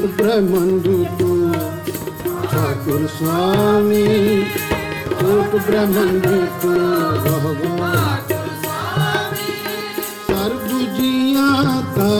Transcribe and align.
బ్రహ్మండు 0.00 0.92
ठाकुर 2.44 3.02
स्वामी 3.06 4.04
कोट 5.10 5.54
ब्रह्मंड 5.66 6.26
को 6.62 6.70
भगवान 7.24 8.30
सर्वजिया 10.28 11.48
का 11.96 12.14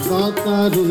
दाता 0.00 0.58
रे 0.74 0.86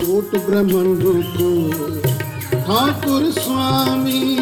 कोट 0.00 0.36
ब्रह्मंड 0.46 1.04
को 1.36 1.50
ठाकुर 2.58 3.30
स्वामी 3.40 4.37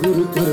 গুরু 0.00 0.24
তোর 0.34 0.48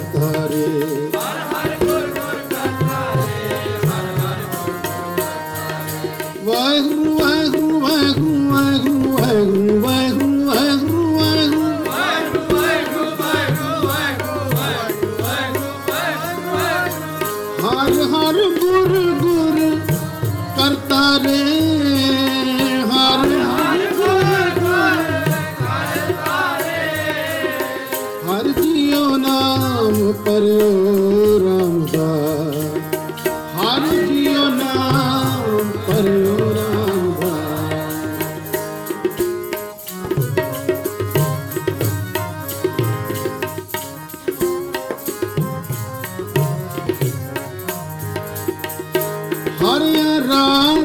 Hare 49.68 50.22
Rama 50.22 50.77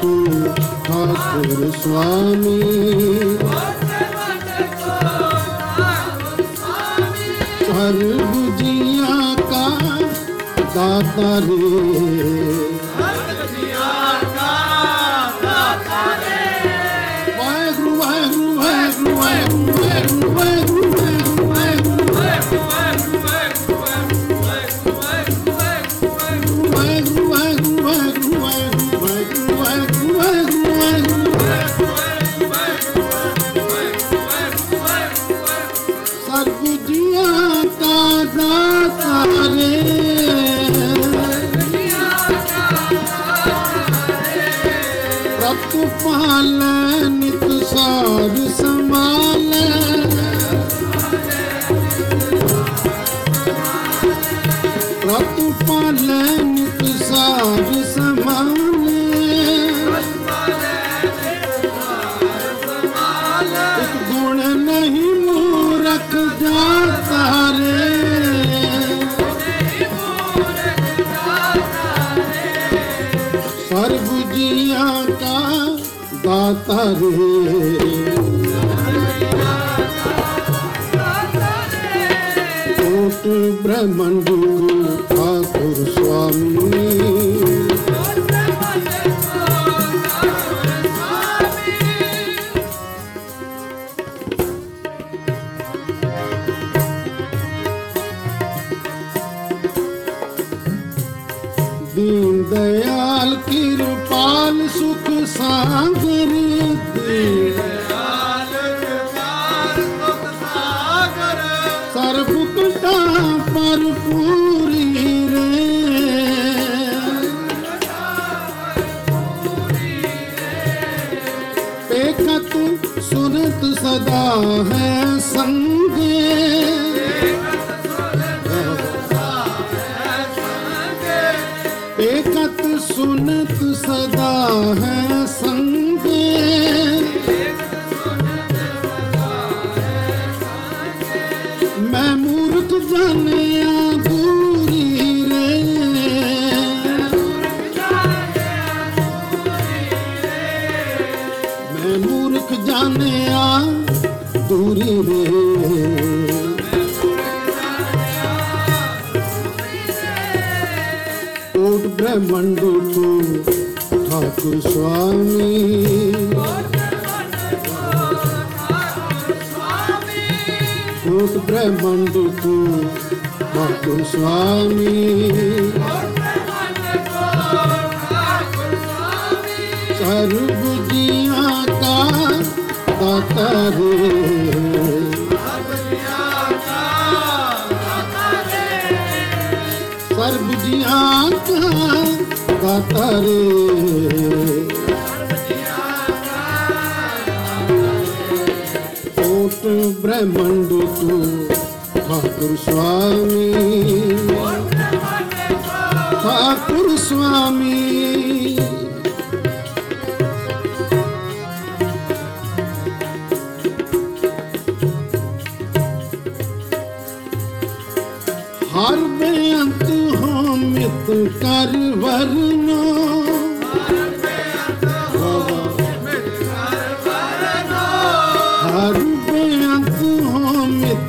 को 0.00 0.12
ठाकुर 0.86 1.70
स्वामी 1.80 2.58
हर 7.76 7.98
बुझिया 8.32 9.16
का 9.50 9.66
दाता 10.74 11.32
रे 11.46 12.74
वाहेगुरु 17.38 17.92
वाहेगुरु 18.00 18.54
वाहेगुरु 18.60 19.16
वाहेगुरु 19.20 20.22
वाहेगुरु 20.34 20.63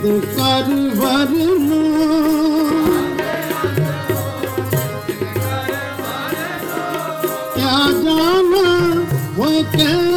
ਤੂੰ 0.05 0.19
ਕਰ 0.21 0.67
ਵਰਨਾ 0.95 1.77
ਕਿਆ 7.55 7.79
ਜਾਣਾ 8.03 8.65
ਹੋਏ 9.37 9.63
ਕਹਿ 9.73 10.14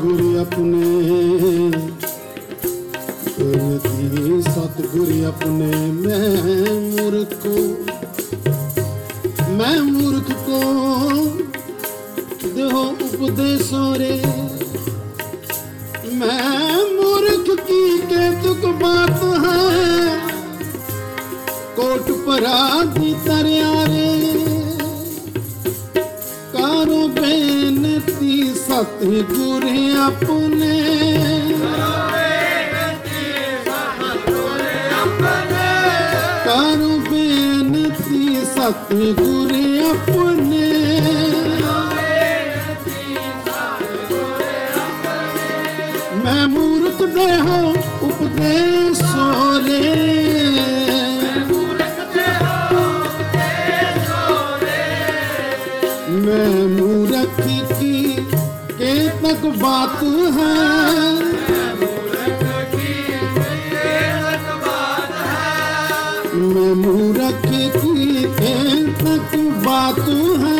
ਸਤਗੁਰ 0.00 0.38
ਆਪਣੇ। 0.40 1.70
ਕਰਦੀ 3.38 4.42
ਸਤਗੁਰ 4.42 5.24
ਆਪਣੇ। 5.26 5.72
ਮੈਂ 5.86 6.80
ਮੂਰਖ 6.80 7.34
ਕੋ, 7.34 7.74
ਮੈਂ 9.50 9.82
ਮੂਰਖ 9.82 10.32
ਕੋ। 10.32 10.60
ਦੇਹੋ 12.48 12.96
ਉਪਦੇਸੋ 13.02 13.94
ਰੇ। 13.98 14.22
ਮੈਂ 16.14 16.72
ਮੂਰਖ 16.72 17.60
ਕੀ 17.60 17.98
ਕੇ 17.98 18.30
ਤੁਕ 18.42 18.66
ਬਾਤ 18.66 19.44
ਹੈ। 19.44 20.18
ਕੋਟ 21.76 22.12
ਪਰਾ 22.12 22.84
ਦੀ 22.84 23.14
ਤਰਿਆ 23.26 23.86
ਰੇ। 23.86 24.34
ਕਾਰੋ 26.52 27.08
ਬੇਨਤੀ 27.08 28.54
ਸਤਿਗੁਰ 28.54 29.49
अपने 30.06 30.74
करू 36.46 36.90
बेनती 37.08 38.20
सतगुरु 38.54 39.39
Mm-hmm. 70.10 70.59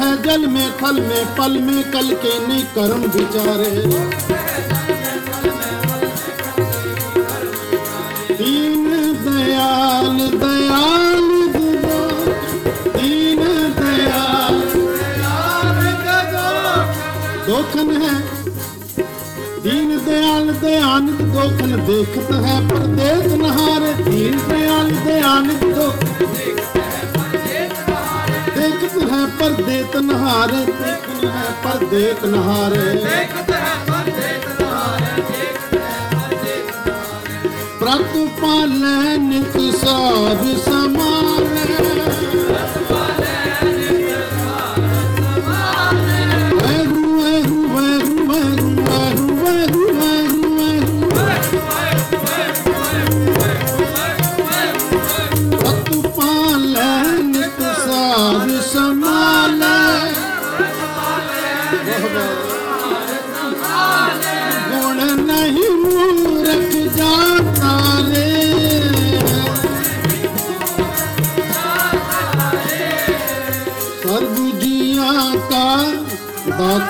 है 0.00 0.10
जल 0.22 0.46
में 0.54 0.70
थल 0.82 1.00
में 1.08 1.24
पल 1.36 1.58
में 1.66 1.82
कल 1.92 2.08
के 2.24 2.38
नहीं 2.46 2.64
कर्म 2.74 3.02
विचारे 3.16 3.70
दीन 8.38 8.86
दयाल 9.26 10.18
दयाल 10.42 11.28
दो 11.56 11.98
दीन 12.96 13.42
दयाल 13.80 14.60
दोखन 17.48 17.90
है 18.02 18.14
दीन 19.66 19.96
दयाल 20.08 20.50
दयानंद 20.64 21.20
दोखन 21.36 21.76
देखत 21.90 22.32
है 22.46 22.58
पर 22.70 22.86
देख 23.00 23.32
नहारे 23.44 23.92
दीन 24.10 24.38
दयाल 24.52 24.90
दयानंद 25.06 25.64
दोखन 25.78 25.99
ਹੈ 29.11 29.25
ਪਰਦੇ 29.39 29.83
ਤਨਹਾਰੇ 29.93 30.65
ਦੇਖਤ 30.65 31.23
ਹੈ 31.25 31.43
ਪਰਦੇ 31.63 32.13
ਤਨਹਾਰੇ। 32.21 32.85
ਦੇਖਤ 32.95 33.51
ਹੈ 33.51 33.73
ਪਰਦੇ 33.87 34.29
ਤਨਹਾਰੇ 34.43 35.21
ਦੇਖਤ 35.21 35.73
ਹੈ 35.73 36.09
ਪਰਦੇ 36.11 36.55
ਤਨਹਾਰੇ 36.67 37.49
ਪ੍ਰਤਪਾਲੈ 37.79 39.17
ਨਿਤ 39.19 39.59
ਸਾਧ 39.75 40.45
ਸਮਾਲੇ। 40.65 41.80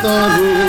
তরু 0.03 0.61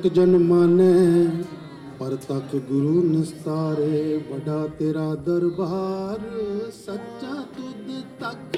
ਨਾਨਕ 0.00 0.12
ਜਨ 0.14 0.36
ਮਾਨੈ, 0.38 1.26
ਪਰ 1.98 2.14
ਤੱਕ 2.28 2.54
ਗੁਰੂ 2.68 3.02
ਨਸਤਾਰੇ। 3.04 4.16
ਬੜਾ 4.28 4.66
ਤੇਰਾ 4.78 5.14
ਦਰਬਾਰ, 5.26 6.20
ਸੱਚਾ 6.76 7.34
ਤੁਧ 7.56 7.90
ਤਖਤ 8.20 8.56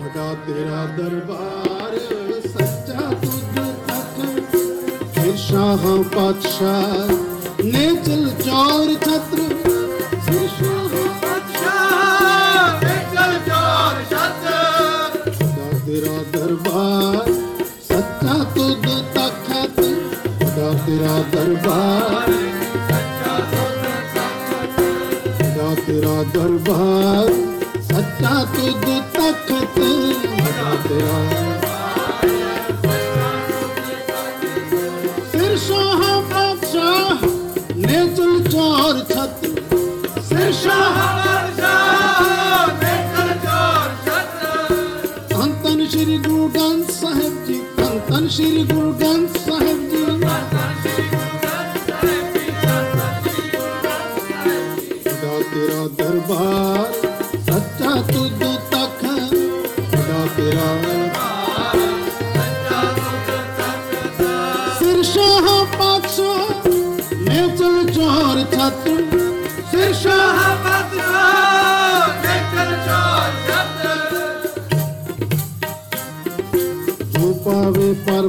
ਬੜਾ 0.00 0.34
ਤੇਰਾ 0.46 0.84
ਦਰਬਾਰ, 0.98 1.98
ਸੱਚਾ 2.48 3.08
ਤੁਧ 3.22 3.56
ਤੱਕ 3.88 4.20
ਫਿਰ 5.14 5.36
ਸ਼ਾਹ 5.38 5.86
ਪਾਤਸ਼ਾਹ 6.14 7.27
Patreon. 30.88 31.57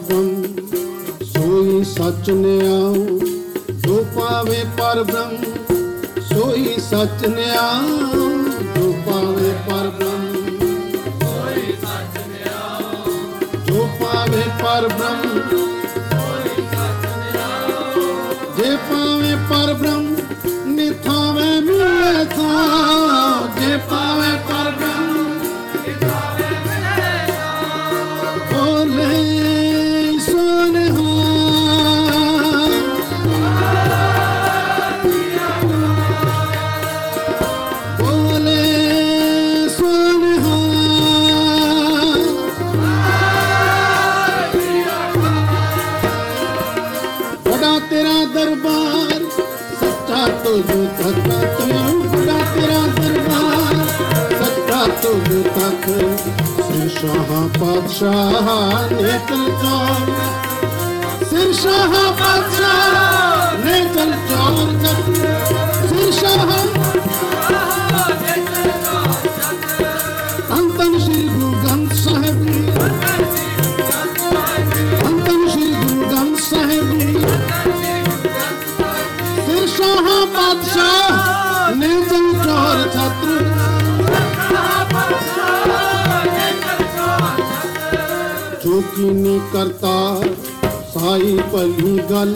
ਬ੍ਰਹਮ 0.09 0.43
ਸੋਈ 1.25 1.83
ਸੱਚ 1.83 2.29
ਨਿਆਉ 2.29 2.93
ਜੋ 3.77 4.03
ਪਾਵੇ 4.15 4.63
ਪਰ 4.77 5.03
ਸੋਈ 6.23 6.75
ਸੱਚ 6.79 7.25
ਨਿਆਉ 7.25 8.38
ਬਾਦਸ਼ਾਹ 57.59 58.91
ਨੇ 58.91 59.19
ਕਲਜੋਰ 59.29 60.11
ਸਿਰ 61.29 61.51
ਸ਼ਾਹ 61.53 61.93
ਬਾਦਸ਼ਾਹ 62.19 63.57
ਨੇ 63.65 63.79
ਕਲਜੋਰ 63.95 64.75
ਕਰ 64.83 65.68
ਨਹੀਂ 89.39 89.51
ਕਰਤਾ, 89.51 90.21
ਸਾਈ 90.93 91.37
ਭਲੀ 91.51 91.97
ਗੱਲ, 92.11 92.33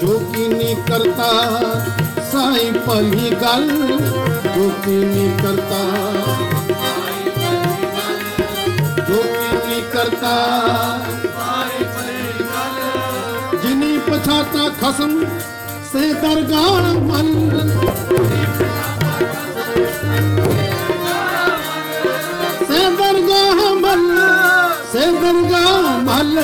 ਜੋ 0.00 0.18
ਕੀ 0.32 0.46
ਨਹੀਂ 0.48 0.74
ਕਰਤਾ, 0.88 1.28
ਸਾਈ 2.32 2.70
ਭਲੀ 2.86 3.30
ਗੱਲ, 3.42 3.68
ਜੋ 4.54 4.68
ਕੀ 4.84 4.96
ਨਹੀਂ 4.96 5.30
ਕਰਤਾ। 5.38 5.78
ਜੋ 9.08 9.22
ਕੀ 9.22 9.56
ਨਹੀਂ 9.56 9.82
ਕਰਤਾ, 9.92 10.34
ਜਿਨੀ 13.62 13.98
ਪਛਾਤਾ 14.10 14.68
ਖਸਮ, 14.80 15.18
ਸੇ 15.92 16.12
ਦਰਗਾਹ 16.14 16.92
ਮਨ 17.02 17.30
கருகா 25.00 25.64
மல்ல 26.06 26.38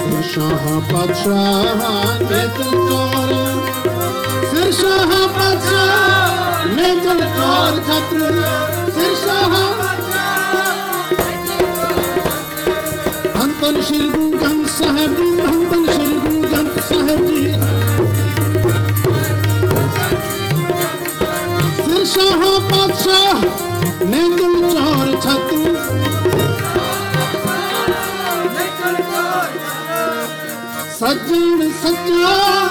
ਫਿਰ 0.00 0.22
ਸ਼ਾਹ 0.24 0.80
ਪਾਤਸ਼ਾਹ 0.90 1.74
ਨੇ 2.20 2.46
ਤੂੰ 2.56 2.70
ਤੋਰ 2.88 3.32
ਫਿਰ 4.44 4.70
ਸ਼ਾਹ 4.72 5.12
ਪਾਤਸ਼ਾਹ 5.28 6.66
ਨੇ 6.66 6.94
ਤੂੰ 6.96 7.16
ਤੋਰ 7.16 7.80
ਖਤਰ 7.80 8.42
ਫਿਰ 8.90 9.14
ਸ਼ਾਹ 9.24 9.56
ਹੰਤਨ 13.36 13.80
ਸ਼੍ਰੀ 13.82 14.08
ਗੁਰੂ 14.08 14.30
ਗ੍ਰੰਥ 14.32 14.68
ਸਾਹਿਬ 14.70 15.16
ਜੀ 15.16 15.30
ਹੰਤਨ 15.40 15.86
ਸ਼੍ਰੀ 15.86 16.18
ਗੁਰੂ 16.18 16.42
ਗ੍ਰੰਥ 16.42 16.80
ਸਾਹਿਬ 16.88 17.26
ਜੀ 17.26 17.52
ਫਿਰ 21.78 22.04
ਸ਼ਾਹ 22.06 22.60
ਪਾਤਸ਼ਾਹ 22.70 23.44
ਨੇ 24.04 24.22
ਤੂੰ 24.38 24.60
ਤੋਰ 24.62 25.16
ਖਤਰ 25.16 25.47
beautiful 31.28 31.92
girl. 32.06 32.67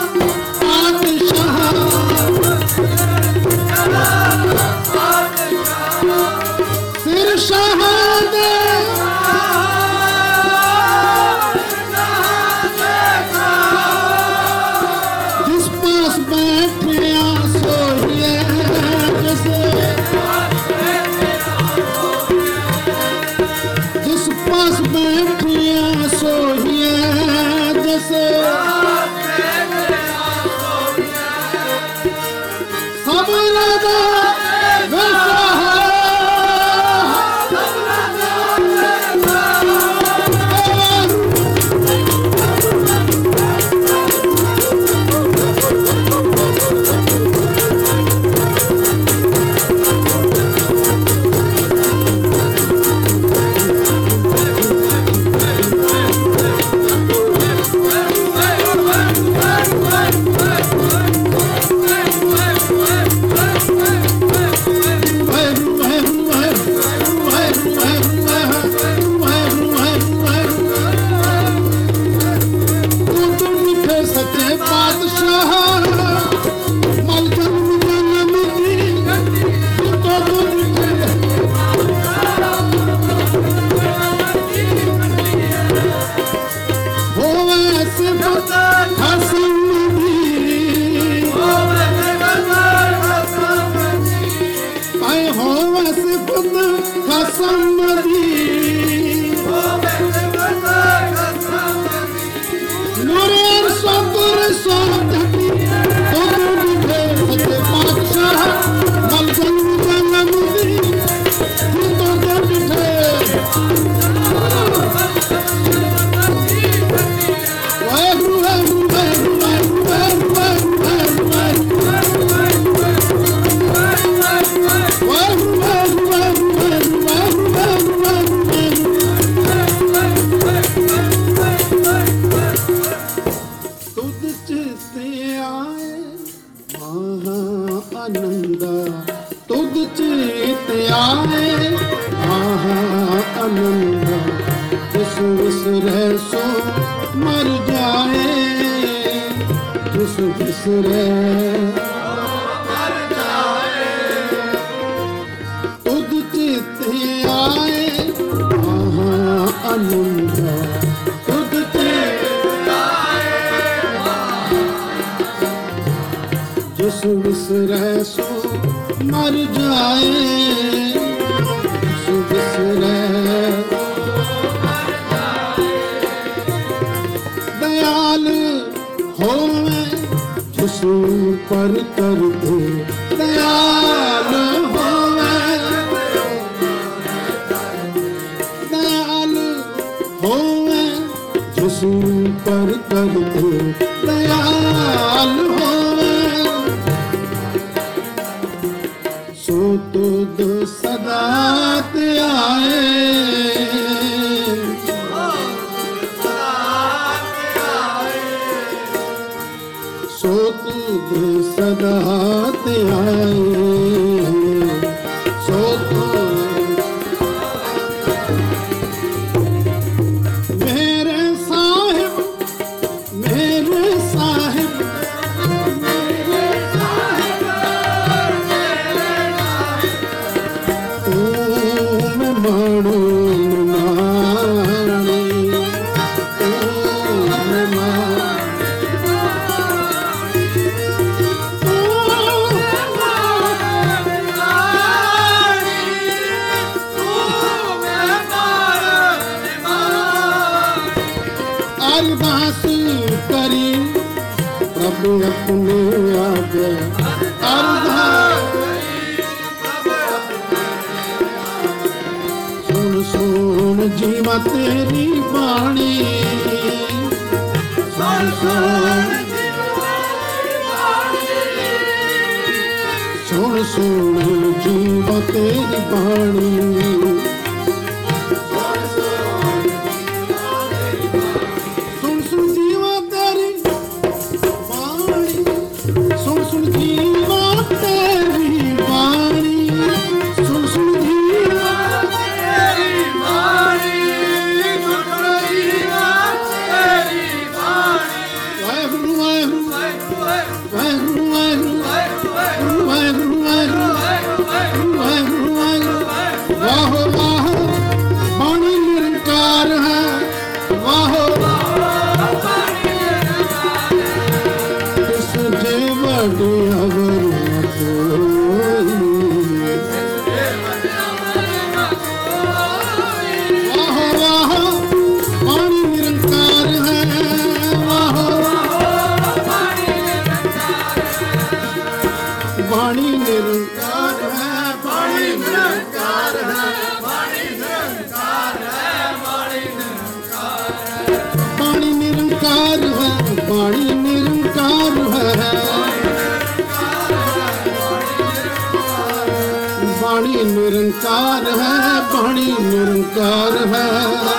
ਹੈ 351.46 352.02
ਬਾਣੀ 352.14 352.56
ਨਿਰੰਕਾਰ 352.60 353.58
ਹੈ। 353.68 354.37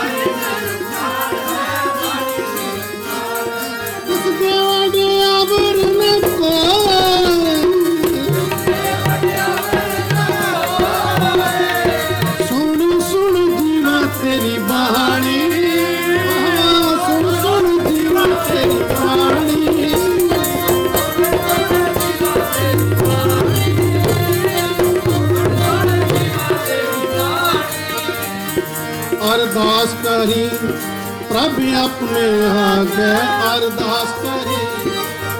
ਕਰੀ 30.28 30.48
ਪ੍ਰਭ 31.28 31.58
ਆਪਣੇ 31.74 32.24
ਆਗੇ 32.48 33.12
ਅਰਦਾਸ 33.46 34.10
ਕਰੀ 34.22 34.90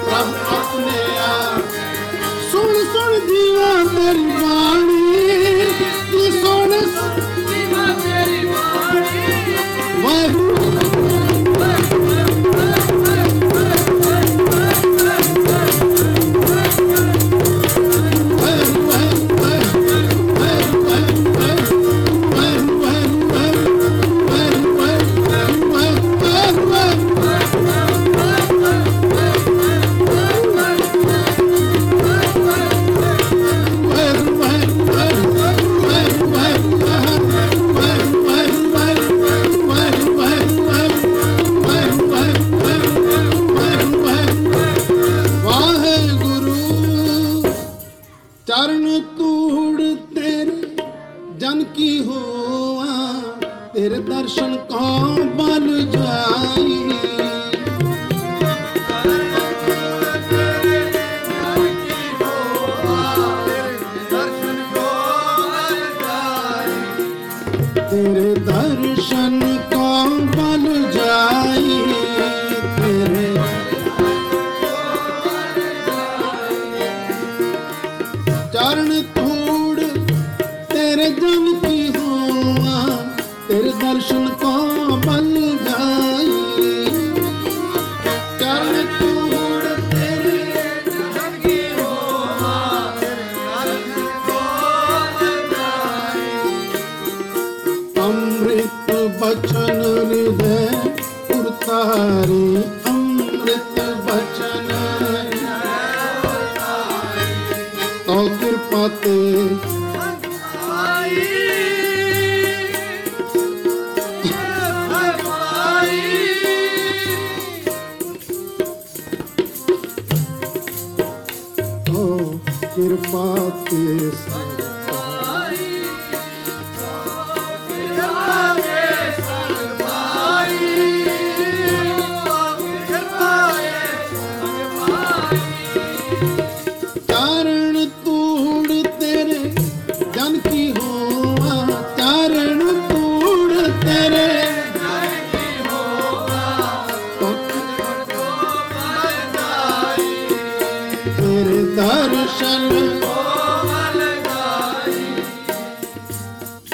ਪ੍ਰਭ 0.05 0.33
ਆਪਣੇ 0.53 1.03
ਆ 1.19 1.59
ਸੁਣ 2.51 2.73
ਸੁਣ 2.93 3.19
ਦੀਵਾ 3.27 3.73
ਮੇਰੀ 3.93 4.25
ਬਾਣੀ 4.33 4.98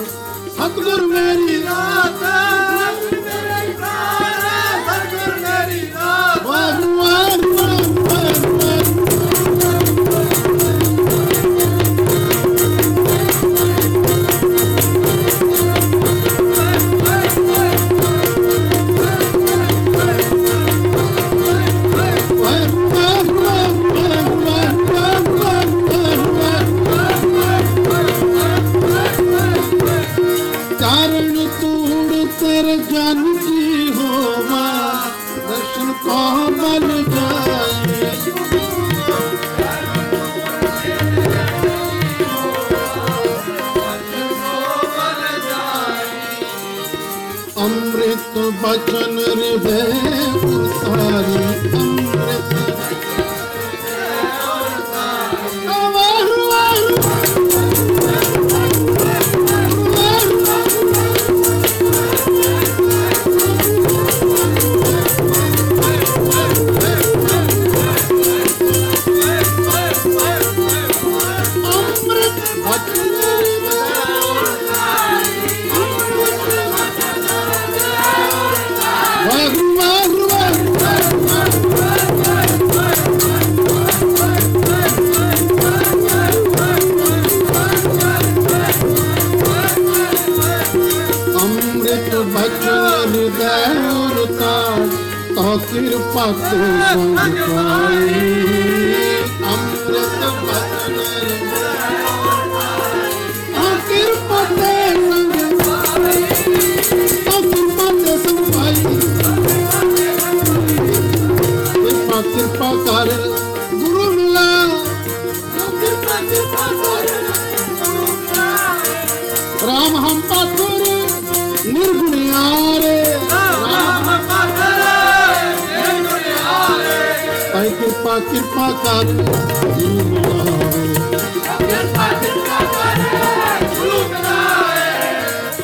ਕਿਰਪਾ 128.14 128.30
ਕਿਰਪਾ 128.32 128.70
ਕਰ 128.84 129.08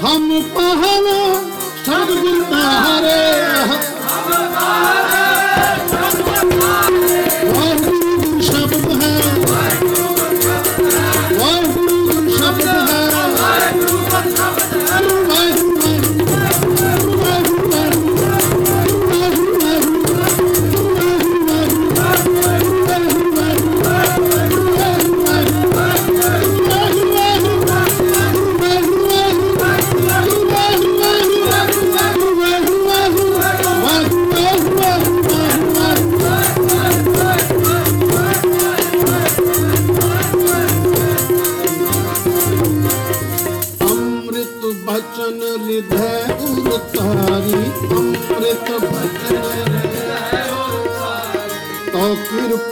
ਹਮ 0.02 0.40
ਪਹਲੋ 0.54 1.20
ਸਤਿਗੁਰ 1.84 2.42
ਤਾਰੇ 2.50 3.18
ਹਮ 3.62 3.78
ਪਹਲੋ 4.54 5.19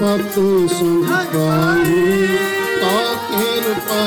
ਪਤੂ 0.00 0.66
ਸੁਨ 0.68 1.06
ਪਾਈ 1.34 1.94
ਤਾ 3.88 4.02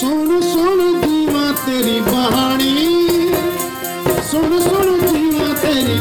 ਸੁਣ 0.00 0.40
ਸੁਣ 0.40 0.80
ਜੀਵਾ 1.00 1.52
ਤੇਰੀ 1.66 2.00
ਤੇਰੀ 5.62 5.98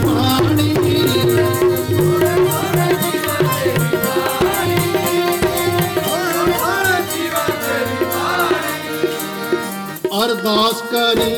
ਅਰਦਾਸ 10.23 10.81
ਕਰੀ 10.91 11.35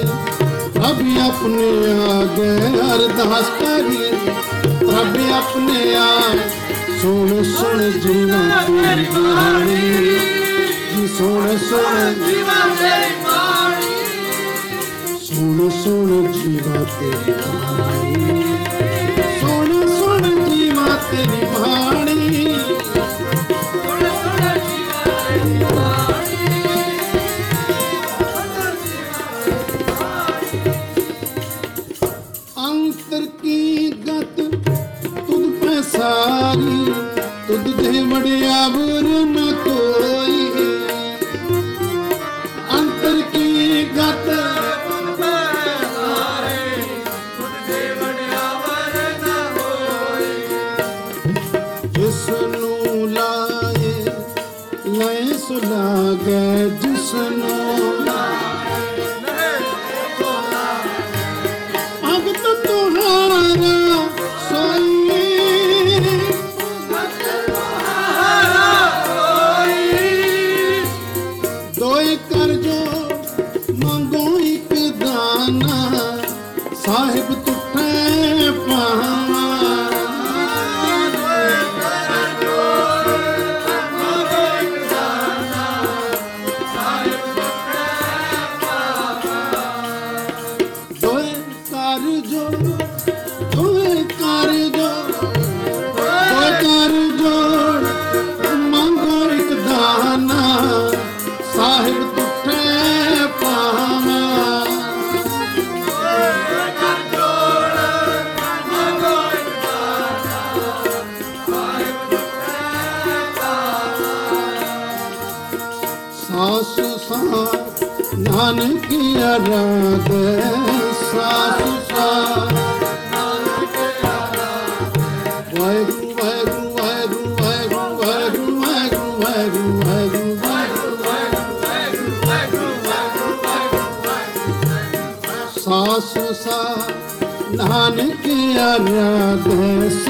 ਅਭੀ 0.89 1.17
ਆਪਣੇ 1.19 1.69
ਆਗੇ। 2.11 2.51
ਅਰਦਾਸ 2.93 3.49
ਕਰੀ 3.59 4.00
ਆਪਣੇ 5.31 5.95
ਆਣ 5.95 6.37
ਸੁਣ 7.01 7.43
ਸੁਣ 7.43 7.89
ਜੀਵਨ 7.91 8.51
ਦੀ 8.67 9.05
ਕਹਾਣੀ 9.05 9.75
ਜੀ 10.95 11.07
ਸੁਣ 11.07 11.57
ਸੁਣ 11.59 12.13
ਜੀਵਨ 12.25 12.75
ਤੇਰੀ 12.79 13.13
ਕਹਾਣੀ 13.23 13.89
ਸੁਣ 15.25 15.69
ਸੁਣ 15.83 16.31
ਜੀਵਨ 16.31 16.85
ਤੇਰੀ 16.99 17.33
ਕਹਾਣੀ 17.33 18.50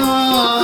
Oh. 0.04 0.61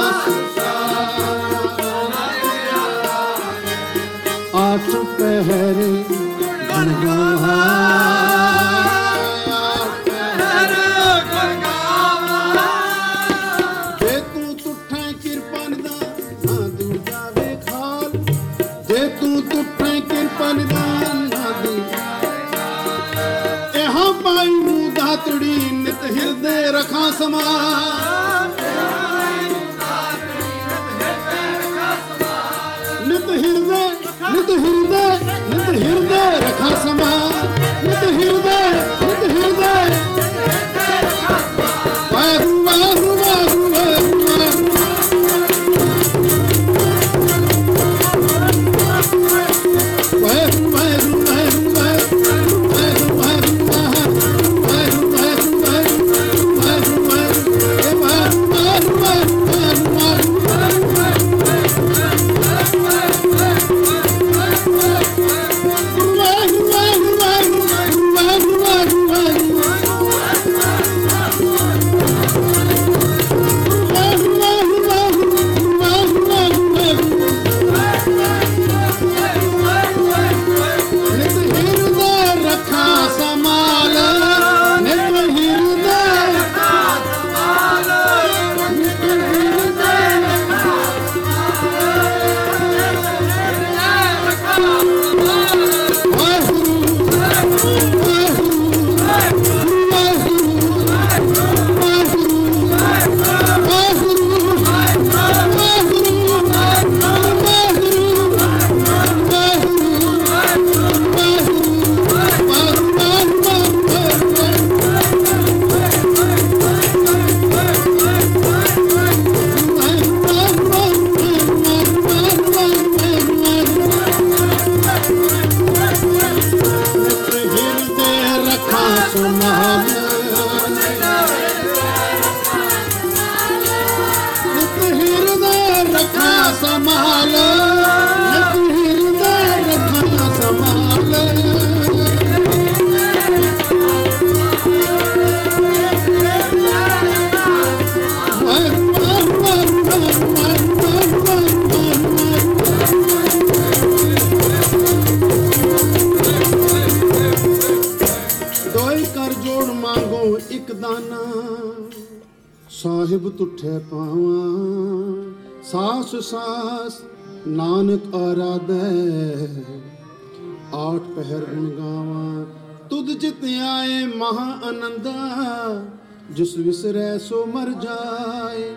ਸੋ 177.29 177.45
ਮਰ 177.47 177.68
ਜਾਏ, 177.83 178.68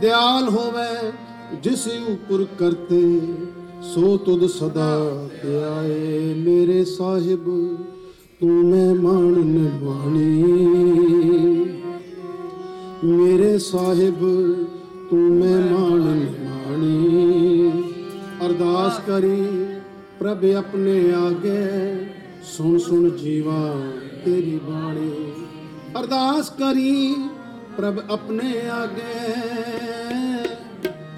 ਦਿਆਲ 0.00 0.48
ਹੋਵੇ 0.48 1.10
ਜਿਸ 1.62 1.86
ਉਪਰ 2.10 2.44
ਕਰਤੇ, 2.58 3.00
ਸੋ 3.84 4.16
ਤੁਧ 4.16 4.46
ਸਦਾ 4.46 4.92
ਧਿਆਏ 5.42 6.34
ਮੇਰੇ 6.36 6.84
ਸਾਹਿਬ, 6.84 7.44
ਤੂੰ 8.40 8.50
ਮੈਂ 8.64 8.94
ਮਾਣ 8.94 9.38
ਨਿਵਾਣੀ 9.38 10.42
ਮੇਰੇ 13.04 13.58
ਸਾਹਿਬ, 13.58 14.20
ਤੂੰ 15.10 15.20
ਮੈਂ 15.20 15.58
ਮਾਣ 15.62 16.00
ਨਿਵਾਣੀ 16.00 17.70
ਅਰਦਾਸ 18.46 19.00
ਕਰੀ 19.06 19.42
ਪ੍ਰਭ 20.18 20.44
ਆਪਣੇ 20.56 21.00
ਆਗੇ, 21.14 22.06
ਸੁਣ 22.56 22.78
ਸੁਣ 22.78 23.08
ਜੀਵਾ 23.16 23.60
ਤੇਰੀ 24.24 24.58
ਬਾਣੀ। 24.68 25.10
ਅਰਦਾਸ 26.00 26.50
ਕਰੀ 26.50 27.14
ਪ੍ਰਭ 27.78 27.98
ਆਪਣੇ 28.10 28.68
ਆਗੇ। 28.68 29.02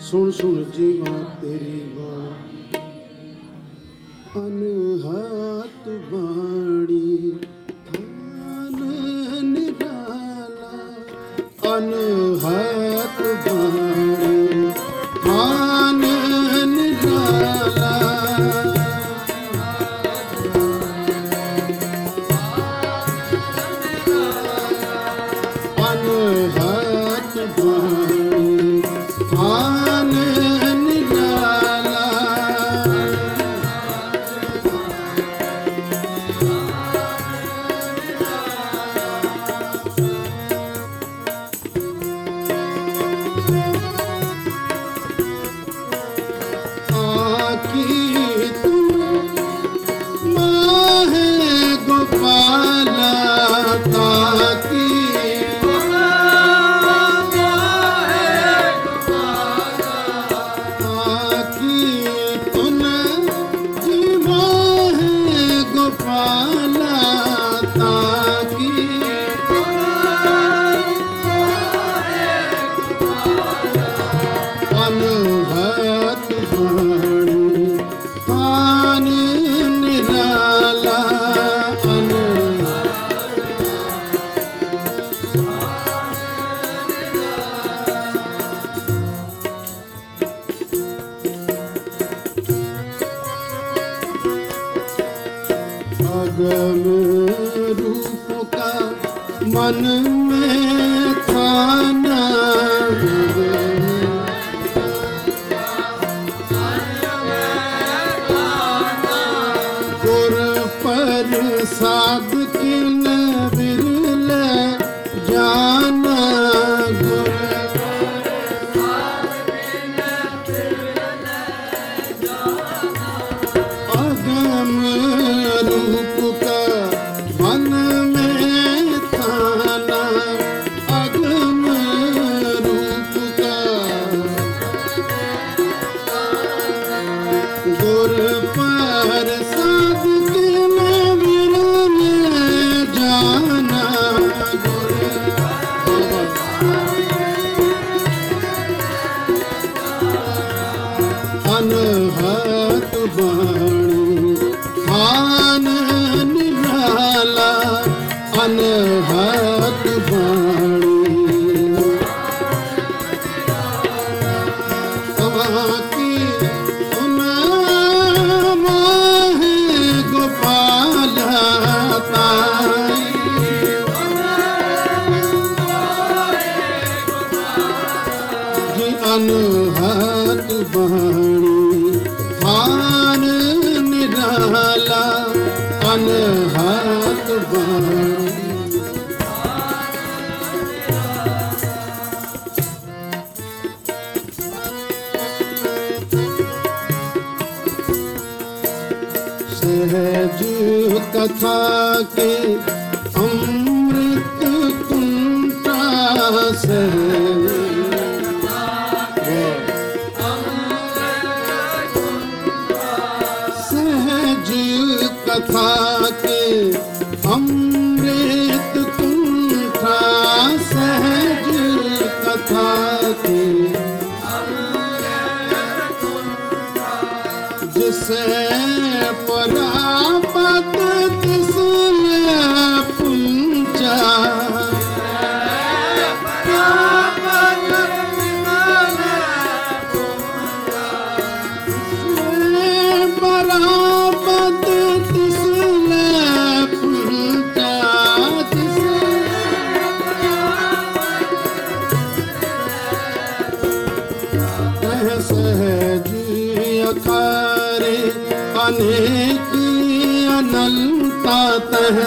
ਸੁਣ 0.01 0.31
ਸੁਣ 0.31 0.65
ਜੀਵਾ 0.65 1.13
ਤੇਰੀ 1.43 1.81
ਬਾਣੀ 1.97 2.79
ਅਨਹਤ 4.37 5.89
ਬਾਣੀ। 6.13 7.33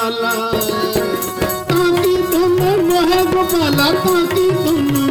গোপালা। 0.00 0.34
তাকি 1.68 2.12
তুমি 2.32 2.70
মোহে 2.88 3.20
গোপালা 3.32 3.88
তাকি 4.02 4.44
তুমি 4.64 5.02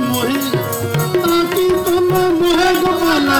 মোহে 2.40 2.70
গোপালা। 2.82 3.40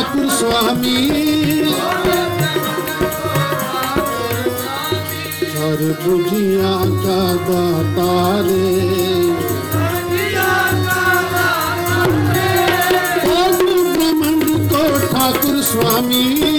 ठाकुर 0.00 0.28
स्वामी 0.30 1.00
हर 5.56 5.82
बुढ़िया 6.04 6.72
का 7.02 7.20
दाता 7.48 8.12
रे 8.46 9.20
स्वामी 15.70 16.49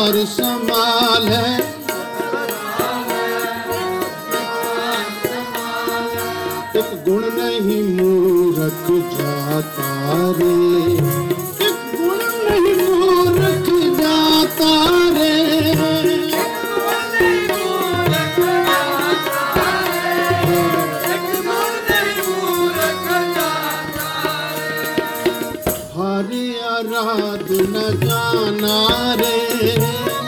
और 0.00 0.16
संभाले 0.26 1.38
एक 6.80 6.90
गुण 7.06 7.24
नहीं 7.38 7.82
मूरत 7.96 8.86
जाता 9.16 9.88
रे 10.38 10.89
ਆਰਾਧ 27.30 27.50
ਨਾ 27.70 27.90
ਜਾਣਾ 27.90 29.16
ਰੇ। 29.16 30.19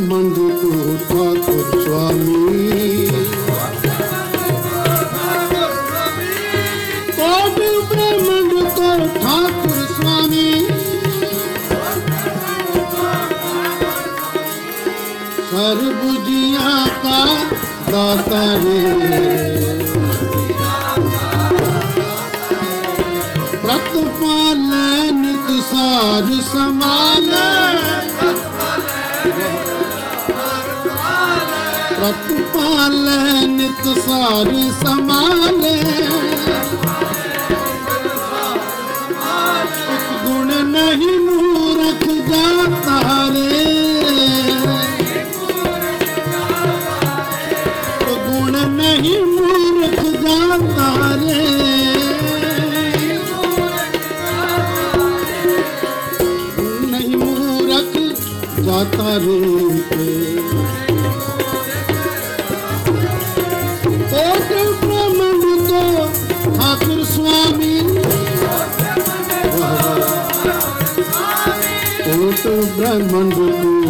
मंदिर 0.00 0.96
ठाकुर 1.08 1.62
स्वामी 1.84 2.38
ਹਰ 15.52 15.78
ਬੁਝਿਆ 15.94 16.74
ਕਾ 17.02 17.24
ਦਾਤਾ 17.90 18.42
ਰੇ 18.56 19.08
ਸਮਾਨ 26.42 27.30
ਸੰਭਾਲੇ, 32.78 33.46
ਨਿਤ 33.46 33.86
ਸਾਰ 33.98 34.48
ਸੰਭਾਲੇ। 34.82 35.72
ਗੁਣ 40.24 40.52
ਨਹੀਂ 40.64 41.18
ਮੂਰਖ 41.20 42.04
ਦਾ 42.28 42.76
ਤਾਰੇ 42.84 43.64
ਗੁਣ 48.28 48.56
ਨਹੀਂ 48.68 49.18
ਮੂਰਖ 49.24 50.00
ਦਾ 50.22 50.58
ਤਾਰੇ 50.76 51.42
ਨਹੀਂ 56.86 57.16
ਮੂਰਖ 57.16 57.98
ਦਾ 58.60 58.84
ਤਾਰੇ 58.96 60.27
ਸੰਤ 72.38 72.76
ਬ੍ਰਹਮਣ 72.78 73.30
ਗੁਰੂ 73.30 73.88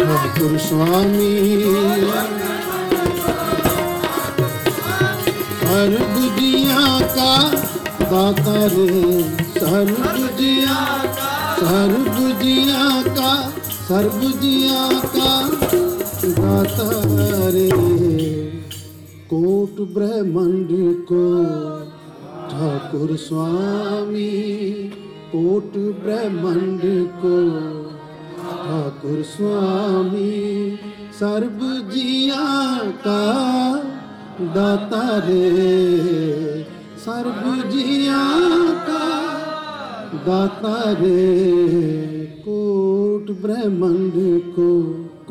ਵਾਹਿਗੁਰੂ 0.00 0.58
ਸੁਆਮੀ 0.58 1.62
ਹਰ 5.64 5.96
ਬੁਝਿਆ 6.14 6.98
ਕਾ 7.16 7.50
ਦਾਤਾ 8.10 8.66
ਰੇ 8.76 9.22
ਹਰ 9.64 9.84
ਬੁਝਿਆ 9.84 10.74
ਹਰ 11.62 11.98
ਬੁਝਿਆ 12.08 13.02
ਕਾ 13.16 13.50
ਸਰਬ 13.88 14.30
ਜੀਆ 14.40 14.88
ਕਾ 15.14 15.42
ਦਾਤਾ 16.28 17.50
ਰੇ 17.52 17.70
ਕੋਟ 19.28 19.80
ਬ੍ਰਹਮੰਡ 19.80 20.72
ਕੋ 21.04 21.24
ठाकुर 22.50 23.10
स्वामी, 23.16 24.28
कोट 25.32 25.76
रे 35.18 36.64
सर्व 36.98 37.70
जिया 37.70 38.26
का 38.88 39.18
दाता 40.26 40.92
रे, 40.92 41.36
कोट 42.48 43.42
ब्रह्मंड 43.42 44.12
को, 44.56 44.82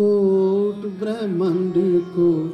कोट 0.02 1.00
ब्रह्मंड 1.00 1.74
को, 2.16 2.48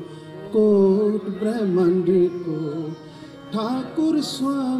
कोट 0.49 1.39
ब्रह्मंड 1.39 2.05
को, 2.09 2.91
ठाकुर 3.53 4.21
स्वामी 4.21 4.72